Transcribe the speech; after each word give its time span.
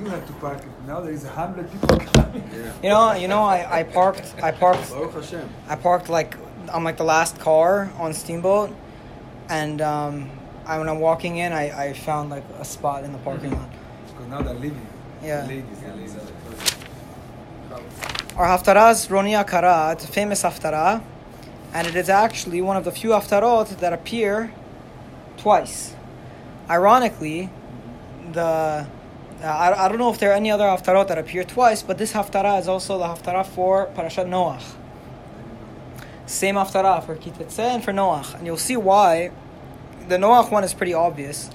you 0.00 0.10
had 0.10 0.26
to 0.26 0.32
park 0.34 0.58
it. 0.58 0.86
Now 0.86 1.00
there 1.00 1.12
is 1.12 1.24
a 1.24 1.30
hundred 1.30 1.70
people 1.70 1.98
coming. 1.98 2.48
Yeah. 2.52 2.72
You 2.82 2.88
know, 2.88 3.12
you 3.12 3.28
know, 3.28 3.42
I, 3.42 3.80
I 3.80 3.82
parked, 3.82 4.34
I 4.42 4.50
parked, 4.50 4.90
Baruch 4.90 5.12
Hashem. 5.12 5.48
I 5.68 5.76
parked 5.76 6.08
like 6.08 6.36
on 6.72 6.84
like 6.84 6.96
the 6.96 7.04
last 7.04 7.38
car 7.38 7.90
on 7.98 8.14
Steamboat, 8.14 8.74
and 9.48 9.80
um, 9.80 10.30
I, 10.66 10.78
when 10.78 10.88
I'm 10.88 11.00
walking 11.00 11.36
in, 11.36 11.52
I, 11.52 11.88
I 11.88 11.92
found 11.92 12.30
like 12.30 12.44
a 12.58 12.64
spot 12.64 13.04
in 13.04 13.12
the 13.12 13.18
parking 13.18 13.50
lot. 13.50 13.70
Because 14.06 14.28
now 14.28 14.42
they're 14.42 14.54
leaving. 14.54 14.86
Yeah. 15.22 15.46
Ladies, 15.46 15.78
the 15.80 15.94
ladies. 15.94 16.16
Our 18.36 18.46
haftarah 18.46 18.92
is 18.92 19.06
Roni 19.08 19.32
Akara. 19.42 19.92
It's 19.92 20.04
a 20.04 20.08
famous 20.08 20.42
haftarah, 20.42 21.02
and 21.74 21.86
it 21.86 21.94
is 21.94 22.08
actually 22.08 22.62
one 22.62 22.76
of 22.76 22.84
the 22.84 22.92
few 22.92 23.10
haftarot 23.10 23.78
that 23.80 23.92
appear 23.92 24.52
twice. 25.36 25.94
Ironically, 26.70 27.50
the 28.32 28.86
uh, 29.42 29.46
I, 29.46 29.84
I 29.86 29.88
don't 29.88 29.98
know 29.98 30.12
if 30.12 30.18
there 30.18 30.30
are 30.30 30.34
any 30.34 30.50
other 30.50 30.64
haftarot 30.64 31.08
that 31.08 31.18
appear 31.18 31.44
twice, 31.44 31.82
but 31.82 31.98
this 31.98 32.12
haftarah 32.12 32.60
is 32.60 32.68
also 32.68 32.98
the 32.98 33.04
haftarah 33.04 33.46
for 33.46 33.86
Parashat 33.94 34.26
Noach. 34.28 34.62
Same 36.26 36.54
haftarah 36.56 37.04
for 37.04 37.16
Ki 37.16 37.30
Teitze 37.30 37.58
and 37.58 37.82
for 37.84 37.92
Noach, 37.92 38.34
and 38.34 38.46
you'll 38.46 38.56
see 38.56 38.76
why. 38.76 39.30
The 40.08 40.16
Noach 40.16 40.50
one 40.50 40.64
is 40.64 40.74
pretty 40.74 40.94
obvious, 40.94 41.50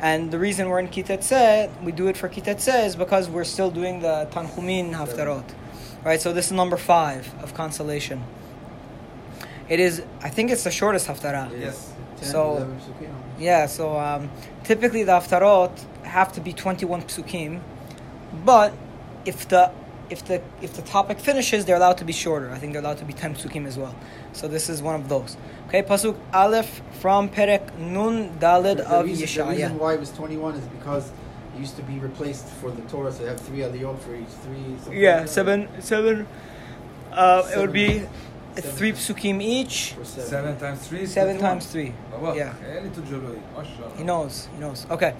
and 0.00 0.30
the 0.30 0.38
reason 0.38 0.68
we're 0.68 0.80
in 0.80 0.88
Ki 0.88 1.02
Teitze, 1.02 1.70
we 1.82 1.92
do 1.92 2.08
it 2.08 2.16
for 2.16 2.28
Ki 2.28 2.40
Teitze, 2.40 2.86
is 2.86 2.96
because 2.96 3.28
we're 3.28 3.44
still 3.44 3.70
doing 3.70 4.00
the 4.00 4.28
Tanchumin 4.30 4.92
haftarot. 4.94 5.44
Right, 6.04 6.20
so 6.20 6.32
this 6.32 6.46
is 6.46 6.52
number 6.52 6.76
five 6.78 7.32
of 7.42 7.52
consolation. 7.54 8.22
It 9.68 9.80
is, 9.80 10.02
I 10.22 10.30
think 10.30 10.50
it's 10.50 10.64
the 10.64 10.70
shortest 10.70 11.06
haftarah. 11.06 11.58
Yes. 11.58 11.92
10, 12.18 12.28
So- 12.28 12.56
11. 12.56 12.80
Yeah, 13.38 13.66
so 13.66 13.96
um, 13.98 14.30
typically 14.64 15.02
the 15.04 15.12
haftarot 15.12 15.70
have 16.10 16.32
to 16.32 16.40
be 16.40 16.52
21 16.52 17.02
psukim, 17.02 17.60
but 18.44 18.72
if 19.24 19.48
the 19.48 19.72
if 20.10 20.24
the 20.24 20.42
if 20.60 20.74
the 20.74 20.82
topic 20.82 21.20
finishes, 21.20 21.64
they're 21.64 21.76
allowed 21.76 21.98
to 21.98 22.04
be 22.04 22.12
shorter. 22.12 22.50
I 22.50 22.58
think 22.58 22.72
they're 22.72 22.82
allowed 22.82 22.98
to 22.98 23.04
be 23.04 23.12
10 23.12 23.36
psukim 23.36 23.66
as 23.66 23.78
well. 23.78 23.94
So 24.32 24.48
this 24.48 24.68
is 24.68 24.82
one 24.82 24.96
of 24.96 25.08
those. 25.08 25.36
Okay, 25.68 25.82
pasuk 25.82 26.16
aleph 26.32 26.82
from 27.00 27.28
Perek 27.28 27.78
Nun 27.78 28.36
Dalid 28.38 28.80
of 28.80 29.06
reason, 29.06 29.46
the 29.46 29.52
reason 29.52 29.78
why 29.78 29.94
it 29.94 30.00
was 30.00 30.10
21 30.10 30.54
is 30.56 30.64
because 30.66 31.10
it 31.54 31.60
used 31.60 31.76
to 31.76 31.82
be 31.82 31.98
replaced 31.98 32.46
for 32.46 32.70
the 32.72 32.82
Torah, 32.82 33.12
so 33.12 33.22
they 33.22 33.28
have 33.28 33.40
three 33.40 33.58
aliyot 33.58 33.98
for 34.00 34.14
each 34.14 34.26
three. 34.44 34.98
Yeah, 35.00 35.24
seven 35.26 35.68
seven. 35.80 36.26
Uh, 37.12 37.48
it 37.54 37.58
would 37.58 37.72
be 37.72 38.00
Seven 38.00 38.08
three 38.56 38.92
psukim 38.92 39.42
each. 39.42 39.94
Seven. 40.02 40.28
seven 40.28 40.58
times 40.58 40.88
three. 40.88 41.06
Seven 41.06 41.38
times 41.38 41.66
three. 41.66 41.92
Oh, 42.12 42.34
yeah. 42.34 42.54
He 43.96 44.04
knows. 44.04 44.48
He 44.54 44.60
knows. 44.60 44.86
Okay. 44.90 45.14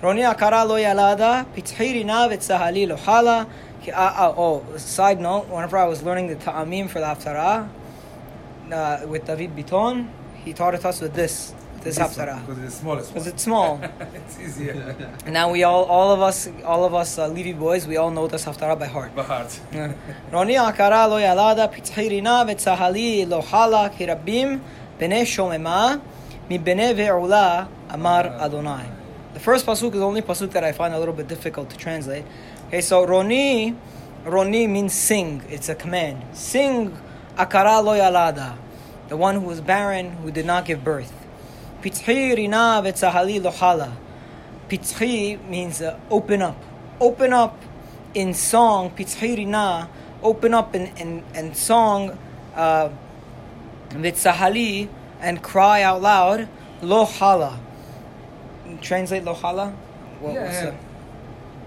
Roni 0.00 0.22
akara 0.22 0.66
lo 0.66 0.76
yalada 0.76 1.46
pithiri 1.54 2.04
nav 2.04 2.30
etzahali 2.30 2.86
lo 2.86 2.96
hala. 2.96 3.48
Uh, 3.86 3.90
uh, 3.90 4.34
oh, 4.36 4.76
side 4.76 5.20
note. 5.20 5.48
Whenever 5.48 5.76
I 5.76 5.84
was 5.84 6.02
learning 6.02 6.28
the 6.28 6.36
ta'amim 6.36 6.88
for 6.88 7.00
the 7.00 7.06
haftarah 7.06 7.68
uh, 8.72 9.06
with 9.06 9.26
David 9.26 9.54
Biton, 9.54 10.08
he 10.44 10.52
taught 10.52 10.74
us 10.74 11.00
with 11.00 11.14
this 11.14 11.54
this, 11.84 11.98
this 11.98 12.16
because 12.16 12.58
it's 12.58 12.74
small. 12.76 12.96
Because 12.96 13.26
it's 13.26 13.42
small. 13.48 13.80
it's 14.14 14.40
easier. 14.40 14.96
Now 15.26 15.50
we 15.50 15.62
all, 15.64 15.84
all 15.84 16.12
of 16.12 16.20
us, 16.20 16.48
all 16.64 16.84
of 16.84 16.94
us 16.94 17.18
uh, 17.18 17.28
Levi 17.28 17.56
boys, 17.56 17.86
we 17.86 17.96
all 17.98 18.10
know 18.10 18.26
this 18.26 18.44
haftarah 18.44 18.78
by 18.78 18.86
heart. 18.86 19.14
By 19.14 19.22
heart. 19.22 19.60
Roni 20.32 20.56
akara 20.56 21.08
lo 21.08 21.18
yalada 21.18 21.72
pitzhirina 21.72 22.44
vetzahali 22.48 23.28
lo 23.28 23.42
halak 23.42 23.94
hirabim 23.94 24.60
bene 24.98 25.24
shomema 25.24 26.00
mi 26.48 26.58
bene 26.58 26.94
ve'ula 26.94 27.68
amar 27.90 28.26
uh, 28.26 28.44
Adonai. 28.46 28.90
The 29.34 29.40
first 29.40 29.66
pasuk 29.66 29.92
is 29.92 30.00
the 30.00 30.06
only 30.06 30.22
pasuk 30.22 30.52
that 30.52 30.64
I 30.64 30.72
find 30.72 30.94
a 30.94 30.98
little 30.98 31.14
bit 31.14 31.28
difficult 31.28 31.68
to 31.70 31.76
translate. 31.76 32.24
Okay, 32.68 32.80
so 32.80 33.06
Roni, 33.06 33.76
Roni 34.24 34.68
means 34.68 34.94
sing. 34.94 35.42
It's 35.50 35.68
a 35.68 35.74
command. 35.74 36.22
Sing 36.32 36.96
akara 37.36 37.84
lo 37.84 37.92
yalada. 37.92 38.56
The 39.08 39.18
one 39.18 39.34
who 39.34 39.42
was 39.42 39.60
barren, 39.60 40.12
who 40.22 40.30
did 40.30 40.46
not 40.46 40.64
give 40.64 40.82
birth. 40.82 41.12
Pitchi 41.84 42.34
rina 42.34 42.80
v'tzahali 42.82 43.42
lo 43.42 43.50
hala. 43.50 43.92
Pitchi 44.70 45.38
means 45.50 45.82
uh, 45.82 45.98
open 46.10 46.40
up. 46.40 46.56
Open 46.98 47.34
up 47.34 47.60
in 48.14 48.32
song. 48.32 48.90
Pitchi 48.90 49.36
rina, 49.36 49.86
open 50.22 50.54
up 50.54 50.74
in, 50.74 50.86
in, 50.96 51.22
in 51.34 51.54
song. 51.54 52.16
Uh, 52.56 52.88
v'tzahali, 53.90 54.88
and 55.20 55.42
cry 55.42 55.82
out 55.82 56.00
loud. 56.00 56.48
Lo 56.80 57.04
hala. 57.04 57.60
Translate 58.80 59.22
lo 59.22 59.34
hala. 59.34 59.74
What- 60.20 60.34
what's 60.36 60.54
yeah. 60.54 60.74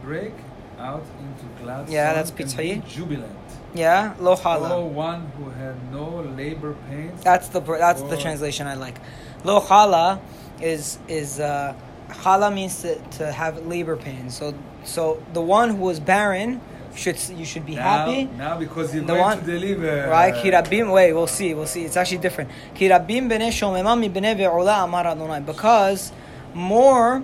Break 0.04 0.34
out 0.80 1.04
into 1.20 1.46
glad 1.62 1.90
Yeah, 1.90 2.14
that's 2.14 2.32
pitzayi. 2.32 2.84
jubilant. 2.88 3.34
Yeah, 3.76 4.14
lo 4.20 4.36
Oh, 4.44 4.86
one 4.86 5.32
who 5.38 5.52
had 5.52 5.76
no 5.92 6.22
labor 6.36 6.74
pains. 6.90 7.22
That's 7.24 7.50
the 7.50 7.60
that's 7.60 8.02
the 8.02 8.18
translation 8.18 8.66
I 8.66 8.74
like. 8.74 8.98
Lo 9.44 9.60
hala 9.60 10.20
is 10.62 10.98
is 11.08 11.40
uh, 11.40 11.74
hala 12.10 12.50
means 12.52 12.82
to, 12.82 12.96
to 13.18 13.32
have 13.32 13.66
labor 13.66 13.96
pains. 13.96 14.36
So 14.38 14.54
so 14.84 15.22
the 15.34 15.42
one 15.42 15.70
who 15.72 15.84
was 15.84 16.00
barren 16.00 16.62
should 16.96 17.18
you 17.30 17.46
should 17.46 17.66
be 17.66 17.76
now, 17.76 17.82
happy. 18.06 18.26
Now 18.26 18.58
because 18.58 18.94
you're 18.94 19.04
The 19.04 19.14
going 19.14 19.22
one- 19.22 19.40
to 19.40 19.46
deliver. 19.46 20.08
Right, 20.10 20.34
ki 20.34 20.52
rabim. 20.52 20.92
Wait, 20.92 21.14
we'll 21.14 21.28
see. 21.28 21.54
We'll 21.54 21.68
see. 21.68 21.86
It's 21.86 21.96
actually 21.98 22.18
different. 22.20 22.50
Ki 22.74 22.90
rabim 22.90 23.30
b'nei 23.30 23.50
shomema 23.50 23.98
mi 24.00 24.10
b'nei 24.10 24.36
ve'ola 24.36 24.84
amar 24.84 25.06
Adonai. 25.06 25.42
Because 25.42 26.12
more 26.54 27.24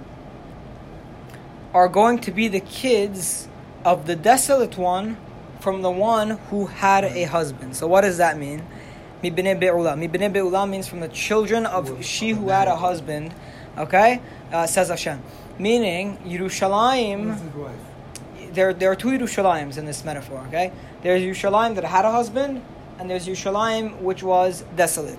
are 1.74 1.88
going 1.88 2.19
to 2.19 2.31
be 2.31 2.47
the 2.47 2.59
kids 2.59 3.47
of 3.84 4.06
the 4.06 4.16
desolate 4.16 4.78
one 4.78 5.18
from 5.59 5.81
the 5.81 5.90
one 5.90 6.31
who 6.51 6.68
had 6.68 7.03
a 7.03 7.24
husband. 7.24 7.75
So 7.75 7.88
what 7.88 8.01
does 8.01 8.18
that 8.18 8.38
mean? 8.38 8.62
Mi 9.23 9.31
b'nei 9.31 9.57
be'ula. 9.57 9.95
Mi 9.97 10.07
b'nei 10.09 10.31
be'ula 10.31 10.67
means 10.69 10.88
from 10.88 11.00
the 11.00 11.07
children 11.07 11.66
of 11.66 12.03
she 12.03 12.31
who 12.31 12.50
had 12.50 12.67
a 12.67 12.75
husband. 12.75 13.34
Okay, 13.78 14.19
uh, 14.51 14.67
says 14.67 14.89
Hashem. 14.89 15.22
Meaning 15.57 16.17
Yerushalayim 16.25 17.31
Who's 17.31 17.41
his 17.41 17.53
wife? 17.56 18.53
there, 18.53 18.73
there 18.73 18.91
are 18.91 18.95
two 18.95 19.09
Yerushalayim 19.09 19.75
in 19.78 19.85
this 19.85 20.03
metaphor, 20.03 20.44
okay? 20.47 20.72
There's 21.01 21.22
Yerushalayim 21.22 21.75
that 21.75 21.83
had 21.85 22.06
a 22.06 22.12
husband, 22.12 22.62
and 23.00 23.09
there's 23.09 23.25
Yerushalayim 23.28 24.01
which 24.01 24.22
was 24.23 24.63
desolate. 24.75 25.17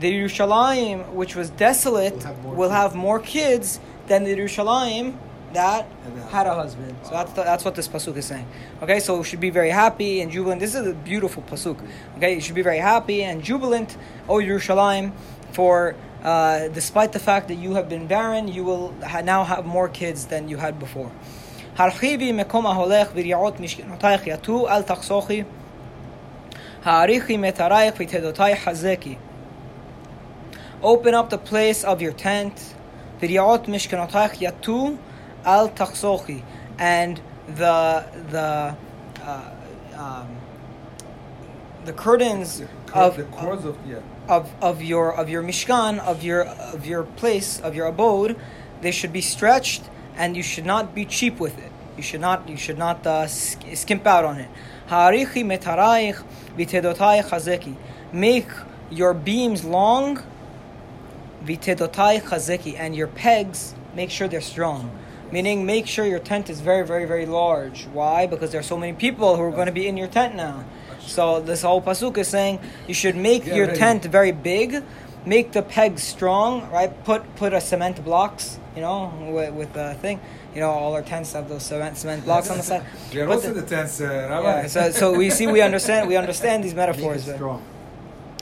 The 0.00 0.12
Yerushalayim 0.12 1.12
which 1.12 1.34
was 1.34 1.50
desolate 1.50 2.14
Will 2.14 2.20
have 2.20 2.42
more 2.44 2.54
will 2.54 2.68
kids. 2.68 2.74
have 2.74 2.94
more 2.94 3.18
kids 3.20 3.80
than 4.06 4.24
the 4.24 4.36
Yerushalayim 4.36 5.16
that 5.53 5.85
Had 6.03 6.17
a 6.17 6.25
had 6.27 6.47
a 6.47 6.55
husband. 6.55 6.95
So 7.03 7.11
that's, 7.11 7.33
the, 7.33 7.43
that's 7.43 7.65
what 7.65 7.75
this 7.75 7.87
pasuk 7.87 8.15
is 8.17 8.25
saying. 8.25 8.47
Okay, 8.81 8.99
so 8.99 9.17
we 9.17 9.23
should 9.23 9.39
be 9.39 9.49
very 9.49 9.69
happy 9.69 10.21
and 10.21 10.31
jubilant. 10.31 10.61
This 10.61 10.75
is 10.75 10.87
a 10.87 10.93
beautiful 10.93 11.43
pasuk. 11.43 11.77
Okay, 12.17 12.35
you 12.35 12.41
should 12.41 12.55
be 12.55 12.61
very 12.61 12.79
happy 12.79 13.23
and 13.23 13.43
jubilant, 13.43 13.97
O 14.29 14.35
Yerushalayim, 14.35 15.11
for 15.51 15.95
uh, 16.23 16.67
despite 16.69 17.11
the 17.11 17.19
fact 17.19 17.47
that 17.49 17.55
you 17.55 17.73
have 17.73 17.89
been 17.89 18.07
barren, 18.07 18.47
you 18.47 18.63
will 18.63 18.93
ha- 19.03 19.21
now 19.21 19.43
have 19.43 19.65
more 19.65 19.89
kids 19.89 20.25
than 20.27 20.47
you 20.47 20.57
had 20.57 20.79
before. 20.79 21.11
הרחיבי 21.77 22.31
מקום 22.31 22.67
ההולך 22.67 23.11
וריעות 23.15 23.59
משכנותייך 23.59 24.27
יטו, 24.27 24.69
אל 24.69 24.81
תחסוכי. 24.81 25.43
העריכי 26.83 27.37
מטרייך 27.37 27.93
ותדותייך 27.99 28.63
חזקי. 28.63 29.15
Open 30.81 31.13
up 31.13 31.29
the 31.29 31.37
place 31.37 31.83
of 31.83 32.01
your 32.01 32.13
tent. 32.23 32.59
וריעות 33.21 33.67
משכנותייך 33.67 34.41
יטו, 34.41 34.91
Al 35.46 35.70
Taksochi 35.70 36.42
and 36.78 37.20
the 37.46 38.04
the 38.30 38.76
uh, 39.22 39.50
um, 39.96 40.28
the 41.84 41.92
curtains 41.92 42.58
the 42.58 42.66
cur- 42.86 43.00
of 43.00 43.16
the 43.16 43.24
cords 43.24 43.64
of, 43.64 43.78
of, 43.78 43.86
yeah. 43.86 44.00
of 44.28 44.52
of 44.60 44.82
your 44.82 45.14
of 45.14 45.28
your 45.30 45.42
mishkan 45.42 46.00
of 46.00 46.22
your 46.22 46.44
of 46.44 46.84
your 46.84 47.04
place 47.04 47.60
of 47.60 47.74
your 47.74 47.86
abode, 47.86 48.36
they 48.82 48.90
should 48.90 49.12
be 49.12 49.20
stretched 49.20 49.84
and 50.16 50.36
you 50.36 50.42
should 50.42 50.66
not 50.66 50.94
be 50.94 51.04
cheap 51.04 51.38
with 51.38 51.56
it. 51.58 51.70
You 51.96 52.02
should 52.02 52.20
not 52.20 52.48
you 52.48 52.56
should 52.56 52.78
not 52.78 53.06
uh, 53.06 53.26
skimp 53.26 54.06
out 54.06 54.24
on 54.24 54.38
it. 54.38 54.48
Harichi. 54.88 55.44
Make 58.12 58.48
your 58.90 59.14
beams 59.14 59.64
long 59.64 60.22
and 62.78 62.96
your 62.96 63.06
pegs 63.08 63.74
make 63.94 64.10
sure 64.10 64.28
they're 64.28 64.40
strong 64.40 64.90
meaning 65.32 65.66
make 65.66 65.86
sure 65.86 66.06
your 66.06 66.18
tent 66.20 66.48
is 66.50 66.60
very 66.60 66.86
very 66.86 67.04
very 67.04 67.26
large 67.26 67.86
why 67.92 68.26
because 68.26 68.50
there 68.52 68.60
are 68.60 68.64
so 68.74 68.76
many 68.78 68.92
people 68.92 69.36
who 69.36 69.42
are 69.42 69.50
going 69.50 69.66
to 69.66 69.72
be 69.72 69.86
in 69.86 69.96
your 69.96 70.08
tent 70.08 70.34
now 70.34 70.64
so 71.00 71.40
this 71.40 71.62
whole 71.62 71.80
pasuk 71.82 72.16
is 72.18 72.28
saying 72.28 72.58
you 72.88 72.94
should 72.94 73.16
make 73.16 73.44
Yeah, 73.46 73.54
your 73.56 73.74
tent 73.74 74.04
very 74.04 74.32
big, 74.32 74.82
make 75.24 75.52
the 75.52 75.62
pegs 75.62 76.02
strong, 76.02 76.68
right? 76.70 76.90
Put 77.04 77.22
put 77.36 77.52
a 77.52 77.60
cement 77.60 78.04
blocks, 78.04 78.58
you 78.74 78.82
know, 78.82 79.12
with, 79.30 79.54
with 79.54 79.72
the 79.72 79.94
thing. 80.02 80.18
You 80.52 80.60
know, 80.62 80.70
all 80.70 80.94
our 80.94 81.02
tents 81.02 81.32
have 81.34 81.48
those 81.48 81.62
cement 81.62 81.96
cement 81.96 82.24
blocks 82.24 82.50
on 82.50 82.56
the 82.56 82.62
side. 82.64 82.82
We 83.14 83.20
are 83.20 83.26
Put 83.26 83.34
also 83.36 83.52
the- 83.54 83.60
the 83.60 83.66
tents, 83.68 84.00
uh, 84.00 84.06
Rabbi. 84.30 84.62
yeah, 84.62 84.66
so, 84.66 84.90
so 84.90 85.16
we 85.16 85.30
see 85.30 85.46
we 85.46 85.60
understand 85.60 86.08
we 86.08 86.16
understand 86.16 86.64
these 86.64 86.74
Make 86.80 86.88
metaphors. 86.88 87.28
it 87.28 87.34
strong. 87.36 87.62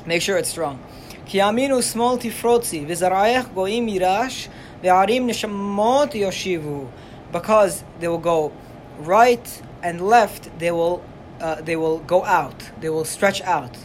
Make 0.07 0.23
sure 0.23 0.39
it's 0.39 0.49
strong. 0.49 0.79
כי 1.26 1.38
ימין 1.42 1.74
ושמאל 1.74 2.18
תפרוצי, 2.18 2.86
וזרעך 2.88 3.46
גויים 3.54 3.88
יירש, 3.88 4.50
וערים 4.84 5.28
נשמות 5.28 6.16
יושיבו. 6.16 6.84
because 7.32 7.84
they 8.00 8.08
will 8.08 8.18
go 8.18 8.52
right 9.00 9.62
and 9.82 10.02
left. 10.02 10.50
They 10.60 10.72
will 10.72 11.04
uh, 11.40 11.62
they 11.62 11.76
will 11.76 12.00
go 12.00 12.26
out. 12.26 12.70
They 12.82 12.90
will 12.90 13.06
stretch 13.06 13.42
out. 13.42 13.78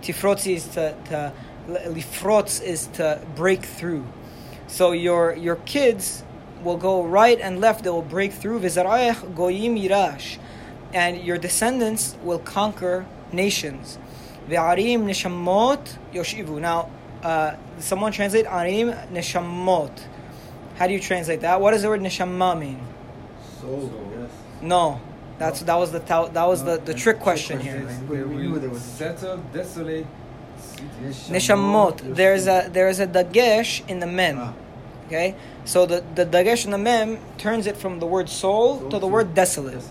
Tifrotzi 0.00 0.56
is 0.56 0.66
to, 0.68 0.96
to 1.06 1.32
lifrotz 1.68 2.62
is 2.62 2.86
to 2.88 3.20
break 3.36 3.64
through. 3.64 4.06
So 4.66 4.92
your 4.92 5.34
your 5.34 5.56
kids 5.56 6.24
will 6.62 6.76
go 6.76 7.02
right 7.02 7.38
and 7.40 7.60
left. 7.60 7.84
They 7.84 7.90
will 7.90 8.02
break 8.02 8.32
through. 8.32 8.60
V'zarayach 8.60 9.34
goyim 9.34 9.76
yirash, 9.76 10.38
and 10.94 11.22
your 11.22 11.38
descendants 11.38 12.16
will 12.22 12.38
conquer 12.38 13.06
nations. 13.32 13.98
Ve'arim 14.49 15.03
neshamot 15.05 15.97
yoshivu. 16.13 16.59
Now, 16.59 16.89
uh, 17.23 17.55
someone 17.79 18.11
translate 18.11 18.45
arim 18.45 18.93
neshamot. 19.11 19.91
How 20.75 20.87
do 20.87 20.93
you 20.93 20.99
translate 20.99 21.41
that? 21.41 21.59
What 21.59 21.71
does 21.71 21.81
the 21.81 21.89
word 21.89 22.01
neshama 22.01 22.57
mean? 22.59 22.79
Soul, 23.59 23.91
yes. 24.17 24.29
No, 24.61 25.01
that's 25.39 25.61
that 25.61 25.75
was 25.75 25.91
the 25.91 25.99
tou- 25.99 26.29
that 26.31 26.45
was 26.47 26.63
the, 26.63 26.77
the 26.77 26.93
trick 26.93 27.19
question 27.19 27.59
here. 27.59 27.79
They 27.79 28.17
We- 28.17 28.23
we 28.23 28.35
knew 28.43 28.51
will 28.51 28.69
was- 28.69 28.81
settle, 28.81 29.37
desolate 29.53 30.05
city. 30.59 31.33
Neshamot. 31.33 32.15
There's 32.15 32.47
a 32.47 32.69
there 32.71 32.87
is 32.89 32.99
a 32.99 33.07
dagesh 33.07 33.87
in 33.89 33.99
the 33.99 34.07
mem. 34.07 34.37
Ah. 34.39 34.53
Okay, 35.07 35.35
so 35.65 35.85
the 35.85 36.03
the 36.15 36.25
dagesh 36.25 36.65
in 36.65 36.71
the 36.71 36.77
mem 36.77 37.17
turns 37.37 37.65
it 37.67 37.75
from 37.77 37.99
the 37.99 38.05
word 38.05 38.29
soul 38.29 38.87
to 38.89 38.99
the 38.99 39.07
word 39.07 39.33
desolate. 39.33 39.81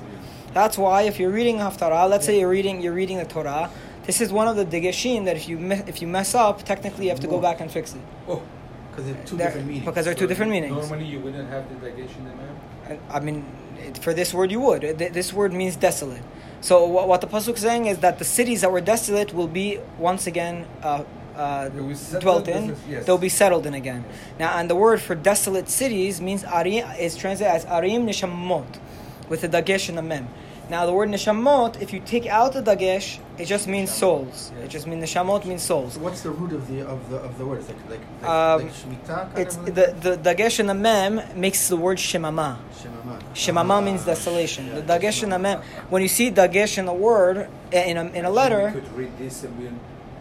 That's 0.55 0.79
why 0.79 1.03
if 1.03 1.19
you're 1.19 1.31
reading 1.31 1.59
Haftarah, 1.59 2.09
let's 2.09 2.25
say 2.27 2.39
you're 2.41 2.49
reading 2.49 2.81
you're 2.81 2.93
reading 2.95 3.19
the 3.19 3.25
Torah, 3.25 3.71
this 4.07 4.21
is 4.21 4.33
one 4.33 4.49
of 4.49 4.57
the 4.57 4.65
digeshim 4.65 5.25
that 5.27 5.37
if 5.37 5.49
you 5.49 5.59
me- 5.59 5.83
if 5.87 6.01
you 6.03 6.09
mess 6.09 6.35
up, 6.35 6.63
technically 6.65 7.05
you 7.07 7.11
have 7.11 7.21
to 7.21 7.27
go 7.27 7.41
back 7.41 7.61
and 7.61 7.71
fix 7.71 7.95
it. 7.95 8.01
Oh, 8.29 8.43
Because 8.91 9.05
they're 9.13 9.25
two 9.27 9.37
They're- 9.37 9.47
different 9.49 9.67
meanings. 9.67 9.85
because 9.87 10.05
they're 10.07 10.15
two 10.15 10.27
different 10.27 10.51
meanings. 10.53 10.73
Normally, 10.75 11.05
you 11.05 11.21
wouldn't 11.21 11.51
have 11.51 11.65
the 11.69 11.87
negation 11.87 12.23
in. 12.31 12.97
I- 13.13 13.17
I 13.17 13.21
mean, 13.21 13.45
it- 13.87 13.99
for 13.99 14.15
this 14.15 14.33
word 14.33 14.51
you 14.51 14.61
would. 14.61 14.81
Th- 14.99 15.13
This 15.13 15.33
word 15.35 15.53
means 15.53 15.77
desolate. 15.77 16.23
So 16.63 16.85
what, 16.87 17.07
what 17.07 17.21
the 17.21 17.27
pasuk 17.27 17.55
is 17.57 17.61
saying 17.61 17.85
is 17.87 17.99
that 17.99 18.19
the 18.19 18.25
cities 18.25 18.63
that 18.63 18.73
were 18.73 18.81
desolate 18.81 19.35
will 19.35 19.49
be 19.49 19.79
once 19.99 20.27
again 20.27 20.65
uh, 20.83 21.03
uh, 21.37 21.69
They 21.69 21.81
will 21.83 21.95
settle 21.95 22.21
dwelt 22.23 22.49
in. 22.49 22.71
is- 22.71 22.79
yes. 22.89 23.05
They'll 23.05 23.19
be 23.19 23.29
settled 23.29 23.67
in 23.67 23.75
again. 23.75 24.03
Now, 24.39 24.57
and 24.57 24.71
the 24.71 24.75
word 24.77 25.03
for 25.03 25.15
desolate 25.15 25.69
cities 25.69 26.19
means 26.23 26.43
arim 26.45 26.85
is 26.99 27.15
translated 27.17 27.55
as 27.55 27.65
arim 27.67 28.07
nishamot, 28.09 28.65
with 29.29 29.43
the 29.43 29.49
dagesh 29.51 29.91
and 29.91 29.99
the 29.99 30.03
mem. 30.03 30.29
Now, 30.69 30.85
the 30.85 30.93
word 30.93 31.11
nishamot, 31.11 31.81
if 31.81 31.93
you 31.93 32.01
take 32.01 32.27
out 32.27 32.53
the 32.53 32.61
dagesh, 32.63 33.21
it 33.39 33.45
just 33.45 33.69
means 33.69 33.89
souls. 33.95 34.51
It 34.65 34.69
just 34.69 34.87
means 34.89 35.05
nishamot 35.05 35.45
means 35.45 35.63
souls. 35.63 35.95
So 35.95 36.01
what's 36.01 36.23
the 36.23 36.31
root 36.31 36.53
of 36.53 36.67
the 36.67 36.85
of 36.85 37.09
the 37.09 37.19
of 37.19 37.39
the 37.39 37.47
word? 37.47 37.61
It's 37.61 37.69
like 37.69 37.79
like 37.89 38.01
like, 38.21 38.31
Um, 38.31 38.63
like 38.63 38.73
shmita 38.73 39.07
kind 39.07 39.39
It's 39.39 39.57
of 39.57 39.65
the 39.67 39.95
the 40.01 40.17
dagesh 40.17 40.59
and 40.59 40.69
the 40.69 40.75
mem 40.75 41.23
makes 41.39 41.69
the 41.69 41.77
word 41.77 41.99
shemama. 41.99 42.57
Shemama. 42.75 43.23
Shemama 43.35 43.85
means 43.85 44.05
desolation. 44.05 44.75
The 44.75 44.83
dagesh 44.83 45.23
in 45.23 45.31
the 45.31 45.39
mem. 45.39 45.61
When 45.89 46.03
you 46.03 46.09
see 46.09 46.33
dagesh 46.33 46.79
in 46.79 46.89
a 46.89 46.95
word 46.95 47.49
in 47.71 47.97
a 47.97 48.05
in 48.11 48.25
a 48.25 48.31
letter, 48.31 48.73
We 48.75 48.81
could 48.81 48.97
read 48.97 49.13
this 49.19 49.45
and 49.45 49.57
we, 49.59 49.69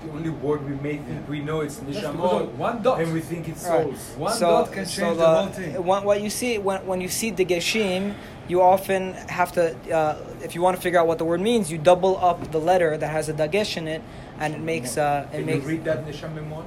the 0.05 0.11
only 0.11 0.29
word 0.29 0.63
we 0.69 0.75
may 0.75 0.97
think 0.97 1.27
we 1.27 1.39
know 1.39 1.61
it's 1.61 1.77
because 1.77 2.03
nishamot, 2.03 2.51
one 2.53 2.83
dot. 2.83 3.01
and 3.01 3.11
we 3.11 3.21
think 3.21 3.47
it's 3.49 3.63
Right. 3.65 3.83
souls. 3.83 4.13
One 4.17 4.33
so, 4.33 4.47
dot 4.47 4.71
can 4.71 4.85
so 4.85 5.01
change 5.01 5.17
the, 5.17 5.23
the, 5.23 5.35
whole 5.35 5.47
thing. 5.47 5.83
What, 5.83 6.05
what 6.05 6.21
you 6.21 6.29
see 6.29 6.59
when 6.59 6.85
when 6.85 7.01
you 7.01 7.09
see 7.09 7.31
degeshim, 7.31 8.13
you 8.47 8.61
often 8.61 9.13
have 9.13 9.51
to 9.53 9.75
uh, 9.93 10.17
if 10.43 10.55
you 10.55 10.61
want 10.61 10.75
to 10.75 10.81
figure 10.81 10.99
out 10.99 11.07
what 11.07 11.17
the 11.17 11.25
word 11.25 11.41
means, 11.41 11.71
you 11.71 11.77
double 11.77 12.17
up 12.17 12.51
the 12.51 12.59
letter 12.59 12.97
that 12.97 13.07
has 13.09 13.29
a 13.29 13.33
dagesh 13.33 13.77
in 13.77 13.87
it, 13.87 14.01
and 14.39 14.53
it 14.53 14.61
makes 14.61 14.97
uh, 14.97 15.27
it 15.31 15.37
Can 15.37 15.45
makes 15.45 15.63
you 15.63 15.69
read 15.69 15.83
that 15.85 16.05
nishamemot? 16.05 16.65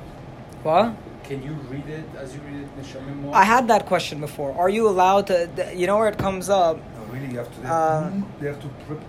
what? 0.62 0.94
Can 1.24 1.42
you 1.42 1.52
read 1.70 1.86
it 1.88 2.04
as 2.16 2.34
you 2.34 2.40
read 2.40 2.62
it 2.62 2.70
nishamemot? 2.80 3.32
I 3.34 3.44
had 3.44 3.68
that 3.68 3.86
question 3.86 4.20
before. 4.20 4.54
Are 4.58 4.68
you 4.70 4.88
allowed 4.88 5.26
to? 5.28 5.48
You 5.74 5.86
know 5.86 5.98
where 5.98 6.08
it 6.08 6.18
comes 6.18 6.48
up? 6.48 6.76
No, 6.78 7.04
really, 7.12 7.32
you 7.32 7.38
have 7.38 7.60
to. 7.62 7.68
Uh, 7.68 8.10
they 8.40 8.46
have 8.48 8.60
to. 8.62 8.68
Prep, 8.86 9.00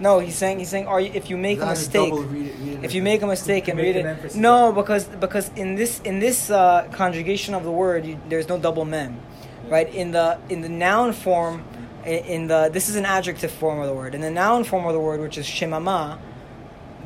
No, 0.00 0.18
he's 0.18 0.34
saying 0.36 0.58
he's 0.58 0.70
saying, 0.70 0.86
are 0.86 1.00
you, 1.00 1.10
if 1.12 1.28
you 1.28 1.36
make 1.36 1.60
a 1.60 1.66
mistake, 1.66 2.12
read 2.14 2.46
it- 2.46 2.56
read 2.58 2.72
it 2.78 2.84
if 2.84 2.94
you 2.94 3.02
make 3.02 3.20
a 3.22 3.26
mistake 3.26 3.68
and 3.68 3.78
read 3.78 3.96
an 3.96 4.06
it, 4.06 4.10
emphasis 4.10 4.36
no, 4.36 4.72
because 4.72 5.04
because 5.04 5.50
in 5.56 5.74
this 5.76 6.00
in 6.00 6.18
this 6.20 6.50
uh, 6.50 6.88
conjugation 6.92 7.52
of 7.54 7.62
the 7.64 7.70
word, 7.70 8.06
you, 8.06 8.18
there's 8.30 8.48
no 8.48 8.58
double 8.58 8.84
mem, 8.86 9.20
right? 9.68 9.92
In 9.94 10.10
the 10.12 10.38
in 10.48 10.62
the 10.62 10.70
noun 10.70 11.12
form, 11.12 11.62
in 12.04 12.46
the 12.46 12.70
this 12.72 12.88
is 12.88 12.96
an 12.96 13.04
adjective 13.04 13.50
form 13.50 13.78
of 13.80 13.86
the 13.86 13.94
word. 13.94 14.14
In 14.14 14.20
the 14.20 14.30
noun 14.30 14.64
form 14.64 14.86
of 14.86 14.92
the 14.92 15.00
word, 15.00 15.20
which 15.20 15.38
is 15.38 15.46
shemama, 15.46 16.18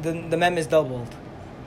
the 0.02 0.12
the 0.12 0.37
mem 0.37 0.58
is 0.58 0.67
doubled, 0.67 1.08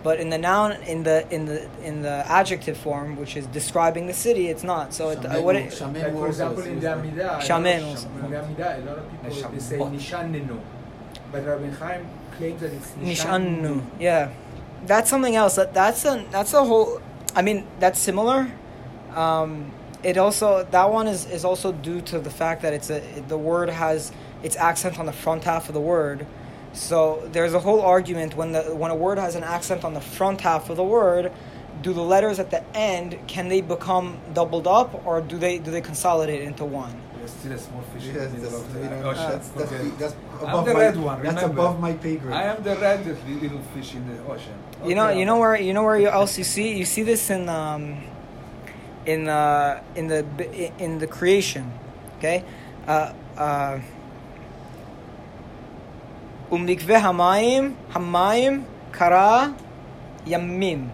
but 0.03 0.19
in 0.19 0.29
the 0.29 0.37
noun 0.37 0.73
in 0.83 1.03
the 1.03 1.27
in 1.33 1.45
the 1.45 1.67
in 1.83 2.01
the 2.01 2.23
adjective 2.27 2.77
form, 2.77 3.15
which 3.17 3.35
is 3.35 3.45
describing 3.47 4.07
the 4.07 4.13
city, 4.13 4.47
it's 4.47 4.63
not. 4.63 4.93
So 4.93 5.09
it, 5.09 5.25
uh, 5.25 5.41
what 5.41 5.55
it, 5.55 5.71
Shamenu 5.71 6.03
Like 6.03 6.13
for 6.13 6.27
example, 6.27 6.63
in 6.63 6.79
the 6.79 6.89
like- 6.95 7.03
Amidah, 7.05 7.19
a 7.19 7.21
lot 7.23 7.41
of- 7.41 7.47
Shamen 7.47 7.85
also. 7.85 8.07
in 8.07 8.31
the 8.31 8.37
Amidah, 8.37 8.83
a 8.83 8.85
lot 8.89 8.97
of 8.97 9.11
people 9.11 9.51
they 9.51 9.59
say 9.59 9.77
Neshamot. 9.77 9.95
nishanenu, 9.95 10.59
but 11.31 11.45
Rabbi 11.45 11.69
Chaim 11.71 12.07
claims 12.37 12.61
that 12.61 12.73
it's 12.73 12.91
Nishannu. 12.91 13.81
Yeah, 13.99 14.29
that's 14.85 15.09
something 15.09 15.35
else. 15.35 15.55
That 15.55 15.73
that's 15.73 16.05
a 16.05 16.25
that's 16.31 16.53
a 16.53 16.63
whole. 16.63 17.01
I 17.35 17.41
mean, 17.41 17.65
that's 17.79 17.99
similar. 17.99 18.47
Um, 19.15 19.71
it 20.07 20.17
also 20.17 20.63
that 20.71 20.89
one 20.89 21.07
is 21.07 21.25
is 21.37 21.43
also 21.43 21.71
due 21.73 22.01
to 22.01 22.17
the 22.19 22.29
fact 22.29 22.61
that 22.61 22.73
it's 22.73 22.89
a 22.89 22.99
the 23.27 23.37
word 23.37 23.69
has 23.69 24.11
its 24.41 24.55
accent 24.55 24.97
on 24.99 25.05
the 25.05 25.11
front 25.11 25.43
half 25.43 25.67
of 25.67 25.73
the 25.73 25.81
word. 25.81 26.25
So 26.71 26.97
there's 27.33 27.53
a 27.53 27.59
whole 27.59 27.81
argument 27.81 28.35
when 28.39 28.53
the 28.53 28.63
when 28.81 28.89
a 28.91 28.95
word 28.95 29.17
has 29.17 29.35
an 29.35 29.43
accent 29.43 29.83
on 29.83 29.93
the 29.93 30.05
front 30.19 30.39
half 30.41 30.69
of 30.69 30.77
the 30.77 30.83
word. 30.99 31.31
Do 31.81 31.93
the 31.93 32.01
letters 32.01 32.39
at 32.39 32.49
the 32.49 32.63
end 32.75 33.19
can 33.27 33.49
they 33.49 33.61
become 33.61 34.17
doubled 34.33 34.65
up 34.65 34.89
or 35.05 35.21
do 35.21 35.37
they 35.37 35.57
do 35.59 35.71
they 35.71 35.81
consolidate 35.81 36.41
into 36.41 36.63
one? 36.65 36.95
there's 37.17 37.31
still 37.31 37.51
a 37.51 37.57
small 37.57 37.81
fish 37.93 38.03
Yes, 38.05 38.15
in 38.15 38.21
the 38.21 38.29
middle 38.37 38.49
that's, 38.49 38.61
of 38.63 38.73
the 38.73 38.79
you 38.79 38.89
know, 38.89 39.09
ocean. 39.09 39.29
that's, 39.31 39.49
that's, 39.49 39.71
Okay. 39.73 39.89
that's 39.99 40.15
I'm 40.39 40.49
above 40.49 40.65
the 40.65 40.73
my, 40.73 40.79
red 40.79 40.97
one. 40.97 41.23
That's 41.23 41.35
remember. 41.35 41.61
above 41.61 41.79
my 41.79 41.93
pay 41.93 42.15
grade. 42.15 42.33
I 42.33 42.43
am 42.43 42.63
the 42.63 42.75
red 42.77 43.05
little 43.41 43.61
fish 43.73 43.93
in 43.95 44.03
the 44.07 44.17
ocean. 44.31 44.53
You 44.85 44.95
know, 44.95 45.09
you 45.09 45.25
know 45.25 45.37
where 45.37 45.55
you 45.59 45.73
know 45.73 45.83
where 45.83 45.99
you 45.99 46.07
else 46.07 46.37
you 46.37 46.43
see 46.43 46.77
you 46.77 46.85
see 46.85 47.03
this 47.03 47.29
in 47.29 47.49
um, 47.49 48.01
in 49.07 49.27
uh, 49.29 49.81
in 49.95 50.07
the 50.07 50.25
in 50.77 50.99
the 50.99 51.07
creation, 51.07 51.71
okay. 52.17 52.43
Uh, 52.85 53.13
uh, 53.37 53.79
Umikve 56.51 57.01
hamayim 57.01 57.75
hamayim 57.91 58.65
kara 58.91 59.55
yamim. 60.25 60.89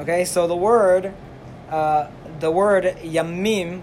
Okay, 0.00 0.24
so 0.24 0.46
the 0.46 0.56
word 0.56 1.12
uh, 1.68 2.06
the 2.40 2.50
word 2.50 2.84
yamim 3.02 3.82